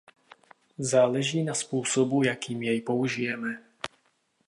[0.77, 3.63] Záleží na způsobu jakým jej použijeme.